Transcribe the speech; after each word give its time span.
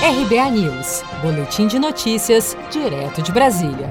RBA 0.00 0.50
News, 0.52 1.02
Boletim 1.20 1.66
de 1.66 1.76
Notícias, 1.76 2.56
direto 2.70 3.20
de 3.20 3.32
Brasília. 3.32 3.90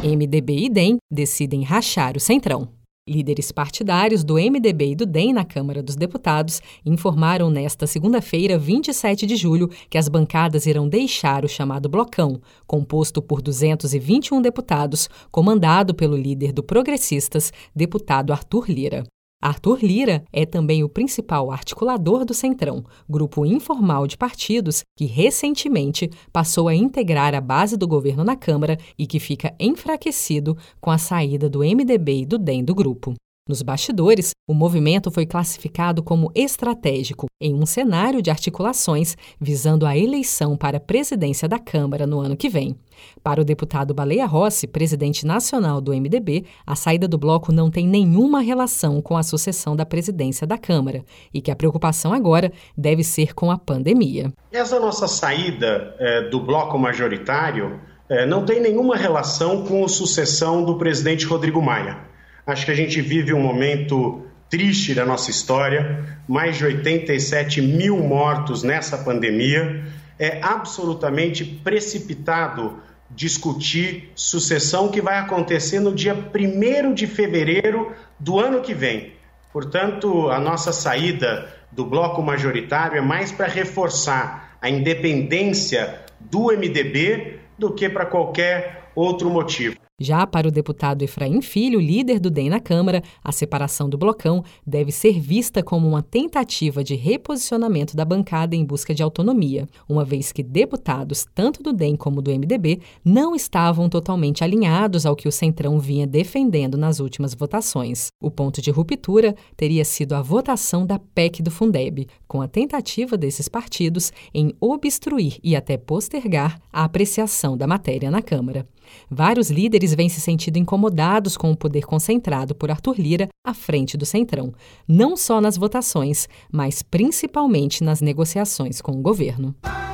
MDB 0.00 0.66
e 0.66 0.70
DEM 0.70 0.98
decidem 1.10 1.64
rachar 1.64 2.16
o 2.16 2.20
Centrão. 2.20 2.68
Líderes 3.08 3.50
partidários 3.50 4.22
do 4.22 4.34
MDB 4.34 4.92
e 4.92 4.94
do 4.94 5.04
DEM 5.04 5.32
na 5.32 5.44
Câmara 5.44 5.82
dos 5.82 5.96
Deputados 5.96 6.62
informaram 6.86 7.50
nesta 7.50 7.88
segunda-feira, 7.88 8.56
27 8.56 9.26
de 9.26 9.34
julho, 9.34 9.68
que 9.90 9.98
as 9.98 10.08
bancadas 10.08 10.64
irão 10.64 10.88
deixar 10.88 11.44
o 11.44 11.48
chamado 11.48 11.88
Blocão, 11.88 12.40
composto 12.64 13.20
por 13.20 13.42
221 13.42 14.40
deputados, 14.40 15.10
comandado 15.32 15.92
pelo 15.92 16.16
líder 16.16 16.52
do 16.52 16.62
Progressistas, 16.62 17.52
deputado 17.74 18.32
Arthur 18.32 18.70
Lira. 18.70 19.02
Arthur 19.40 19.78
Lira 19.82 20.24
é 20.32 20.46
também 20.46 20.82
o 20.82 20.88
principal 20.88 21.50
articulador 21.50 22.24
do 22.24 22.32
Centrão, 22.32 22.82
grupo 23.08 23.44
informal 23.44 24.06
de 24.06 24.16
partidos 24.16 24.82
que 24.96 25.04
recentemente 25.04 26.10
passou 26.32 26.68
a 26.68 26.74
integrar 26.74 27.34
a 27.34 27.40
base 27.40 27.76
do 27.76 27.86
governo 27.86 28.24
na 28.24 28.34
Câmara 28.34 28.78
e 28.98 29.06
que 29.06 29.20
fica 29.20 29.54
enfraquecido 29.60 30.56
com 30.80 30.90
a 30.90 30.98
saída 30.98 31.50
do 31.50 31.60
MDB 31.60 32.22
e 32.22 32.26
do 32.26 32.38
DEM 32.38 32.64
do 32.64 32.74
grupo. 32.74 33.14
Nos 33.48 33.62
bastidores, 33.62 34.32
o 34.48 34.52
movimento 34.52 35.08
foi 35.08 35.24
classificado 35.24 36.02
como 36.02 36.32
estratégico 36.34 37.26
em 37.40 37.54
um 37.54 37.64
cenário 37.64 38.20
de 38.20 38.28
articulações 38.28 39.16
visando 39.40 39.86
a 39.86 39.96
eleição 39.96 40.56
para 40.56 40.78
a 40.78 40.80
presidência 40.80 41.48
da 41.48 41.56
Câmara 41.56 42.08
no 42.08 42.18
ano 42.18 42.36
que 42.36 42.48
vem. 42.48 42.76
Para 43.22 43.40
o 43.40 43.44
deputado 43.44 43.94
Baleia 43.94 44.26
Rossi, 44.26 44.66
presidente 44.66 45.24
nacional 45.24 45.80
do 45.80 45.92
MDB, 45.92 46.44
a 46.66 46.74
saída 46.74 47.06
do 47.06 47.16
bloco 47.16 47.52
não 47.52 47.70
tem 47.70 47.86
nenhuma 47.86 48.40
relação 48.40 49.00
com 49.00 49.16
a 49.16 49.22
sucessão 49.22 49.76
da 49.76 49.86
presidência 49.86 50.44
da 50.44 50.58
Câmara 50.58 51.04
e 51.32 51.40
que 51.40 51.52
a 51.52 51.56
preocupação 51.56 52.12
agora 52.12 52.52
deve 52.76 53.04
ser 53.04 53.32
com 53.32 53.48
a 53.48 53.56
pandemia. 53.56 54.32
Essa 54.50 54.80
nossa 54.80 55.06
saída 55.06 55.94
é, 56.00 56.28
do 56.30 56.40
bloco 56.40 56.76
majoritário 56.76 57.78
é, 58.08 58.26
não 58.26 58.44
tem 58.44 58.60
nenhuma 58.60 58.96
relação 58.96 59.64
com 59.64 59.84
a 59.84 59.88
sucessão 59.88 60.64
do 60.64 60.76
presidente 60.76 61.24
Rodrigo 61.26 61.62
Maia. 61.62 62.15
Acho 62.46 62.64
que 62.64 62.70
a 62.70 62.76
gente 62.76 63.00
vive 63.00 63.34
um 63.34 63.40
momento 63.40 64.24
triste 64.48 64.94
da 64.94 65.04
nossa 65.04 65.32
história, 65.32 66.20
mais 66.28 66.56
de 66.56 66.64
87 66.64 67.60
mil 67.60 67.98
mortos 67.98 68.62
nessa 68.62 68.96
pandemia. 68.96 69.84
É 70.16 70.38
absolutamente 70.40 71.44
precipitado 71.44 72.80
discutir 73.10 74.12
sucessão 74.14 74.88
que 74.88 75.02
vai 75.02 75.18
acontecer 75.18 75.80
no 75.80 75.92
dia 75.92 76.14
1 76.14 76.94
de 76.94 77.08
fevereiro 77.08 77.92
do 78.18 78.38
ano 78.38 78.60
que 78.60 78.72
vem. 78.72 79.14
Portanto, 79.52 80.30
a 80.30 80.38
nossa 80.38 80.72
saída 80.72 81.52
do 81.72 81.84
bloco 81.84 82.22
majoritário 82.22 82.98
é 82.98 83.00
mais 83.00 83.32
para 83.32 83.48
reforçar 83.48 84.56
a 84.62 84.70
independência 84.70 86.00
do 86.20 86.52
MDB 86.52 87.40
do 87.58 87.74
que 87.74 87.88
para 87.88 88.06
qualquer 88.06 88.90
outro 88.94 89.28
motivo. 89.28 89.85
Já 89.98 90.26
para 90.26 90.46
o 90.46 90.50
deputado 90.50 91.00
Efraim 91.00 91.40
Filho, 91.40 91.80
líder 91.80 92.20
do 92.20 92.28
DEM 92.28 92.50
na 92.50 92.60
Câmara, 92.60 93.02
a 93.24 93.32
separação 93.32 93.88
do 93.88 93.96
blocão 93.96 94.44
deve 94.66 94.92
ser 94.92 95.18
vista 95.18 95.62
como 95.62 95.88
uma 95.88 96.02
tentativa 96.02 96.84
de 96.84 96.94
reposicionamento 96.94 97.96
da 97.96 98.04
bancada 98.04 98.54
em 98.54 98.62
busca 98.62 98.94
de 98.94 99.02
autonomia, 99.02 99.66
uma 99.88 100.04
vez 100.04 100.32
que 100.32 100.42
deputados, 100.42 101.26
tanto 101.34 101.62
do 101.62 101.72
DEM 101.72 101.96
como 101.96 102.20
do 102.20 102.30
MDB, 102.30 102.80
não 103.02 103.34
estavam 103.34 103.88
totalmente 103.88 104.44
alinhados 104.44 105.06
ao 105.06 105.16
que 105.16 105.28
o 105.28 105.32
Centrão 105.32 105.80
vinha 105.80 106.06
defendendo 106.06 106.76
nas 106.76 107.00
últimas 107.00 107.34
votações. 107.34 108.08
O 108.20 108.30
ponto 108.30 108.60
de 108.60 108.70
ruptura 108.70 109.34
teria 109.56 109.82
sido 109.82 110.12
a 110.12 110.20
votação 110.20 110.84
da 110.84 110.98
PEC 110.98 111.42
do 111.42 111.50
Fundeb, 111.50 112.06
com 112.28 112.42
a 112.42 112.48
tentativa 112.48 113.16
desses 113.16 113.48
partidos 113.48 114.12
em 114.34 114.52
obstruir 114.60 115.38
e 115.42 115.56
até 115.56 115.78
postergar 115.78 116.60
a 116.70 116.84
apreciação 116.84 117.56
da 117.56 117.66
matéria 117.66 118.10
na 118.10 118.20
Câmara. 118.20 118.68
Vários 119.10 119.50
líderes 119.50 119.94
vêm 119.94 120.08
se 120.08 120.20
sentindo 120.20 120.58
incomodados 120.58 121.36
com 121.36 121.50
o 121.50 121.56
poder 121.56 121.84
concentrado 121.86 122.54
por 122.54 122.70
Arthur 122.70 122.96
Lira 122.98 123.28
à 123.44 123.54
frente 123.54 123.96
do 123.96 124.06
Centrão, 124.06 124.52
não 124.86 125.16
só 125.16 125.40
nas 125.40 125.56
votações, 125.56 126.28
mas 126.52 126.82
principalmente 126.82 127.82
nas 127.82 128.00
negociações 128.00 128.80
com 128.80 128.92
o 128.92 129.02
governo. 129.02 129.54